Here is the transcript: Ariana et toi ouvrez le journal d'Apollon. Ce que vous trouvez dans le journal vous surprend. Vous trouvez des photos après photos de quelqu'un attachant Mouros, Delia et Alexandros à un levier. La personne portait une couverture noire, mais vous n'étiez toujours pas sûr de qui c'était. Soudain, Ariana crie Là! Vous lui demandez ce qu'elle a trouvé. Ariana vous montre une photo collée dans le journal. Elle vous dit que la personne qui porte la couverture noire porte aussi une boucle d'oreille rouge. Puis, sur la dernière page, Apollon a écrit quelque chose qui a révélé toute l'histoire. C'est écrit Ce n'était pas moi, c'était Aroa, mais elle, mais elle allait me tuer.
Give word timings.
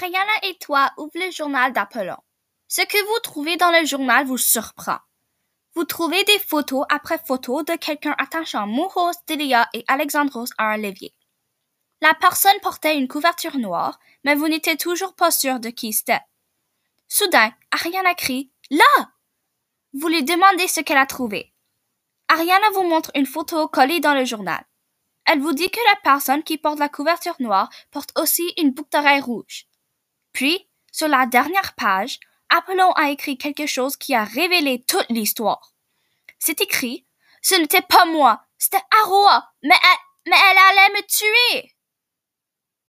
Ariana 0.00 0.32
et 0.44 0.56
toi 0.58 0.92
ouvrez 0.96 1.26
le 1.26 1.32
journal 1.32 1.72
d'Apollon. 1.72 2.16
Ce 2.68 2.82
que 2.82 3.04
vous 3.04 3.20
trouvez 3.20 3.56
dans 3.56 3.72
le 3.72 3.84
journal 3.84 4.26
vous 4.26 4.38
surprend. 4.38 4.98
Vous 5.74 5.84
trouvez 5.84 6.22
des 6.24 6.38
photos 6.38 6.84
après 6.88 7.18
photos 7.18 7.64
de 7.64 7.74
quelqu'un 7.74 8.14
attachant 8.18 8.66
Mouros, 8.66 9.12
Delia 9.26 9.68
et 9.72 9.84
Alexandros 9.88 10.50
à 10.56 10.72
un 10.72 10.76
levier. 10.76 11.14
La 12.00 12.14
personne 12.14 12.60
portait 12.62 12.96
une 12.96 13.08
couverture 13.08 13.56
noire, 13.58 13.98
mais 14.24 14.34
vous 14.34 14.46
n'étiez 14.46 14.76
toujours 14.76 15.14
pas 15.14 15.32
sûr 15.32 15.58
de 15.58 15.70
qui 15.70 15.92
c'était. 15.92 16.20
Soudain, 17.08 17.52
Ariana 17.72 18.14
crie 18.14 18.52
Là! 18.70 19.10
Vous 19.94 20.08
lui 20.08 20.22
demandez 20.22 20.68
ce 20.68 20.80
qu'elle 20.80 20.98
a 20.98 21.06
trouvé. 21.06 21.52
Ariana 22.28 22.70
vous 22.74 22.84
montre 22.84 23.10
une 23.14 23.26
photo 23.26 23.66
collée 23.66 24.00
dans 24.00 24.14
le 24.14 24.24
journal. 24.24 24.62
Elle 25.24 25.40
vous 25.40 25.54
dit 25.54 25.70
que 25.70 25.80
la 25.90 25.96
personne 26.04 26.42
qui 26.42 26.56
porte 26.56 26.78
la 26.78 26.88
couverture 26.88 27.36
noire 27.40 27.68
porte 27.90 28.12
aussi 28.18 28.52
une 28.58 28.70
boucle 28.70 28.90
d'oreille 28.92 29.20
rouge. 29.20 29.67
Puis, 30.38 30.68
sur 30.92 31.08
la 31.08 31.26
dernière 31.26 31.74
page, 31.74 32.20
Apollon 32.48 32.92
a 32.92 33.10
écrit 33.10 33.36
quelque 33.36 33.66
chose 33.66 33.96
qui 33.96 34.14
a 34.14 34.22
révélé 34.22 34.84
toute 34.86 35.08
l'histoire. 35.08 35.72
C'est 36.38 36.60
écrit 36.60 37.08
Ce 37.42 37.56
n'était 37.56 37.82
pas 37.82 38.04
moi, 38.04 38.44
c'était 38.56 38.84
Aroa, 39.02 39.50
mais 39.64 39.74
elle, 39.74 40.30
mais 40.30 40.36
elle 40.36 40.58
allait 40.58 40.94
me 40.94 41.06
tuer. 41.08 41.74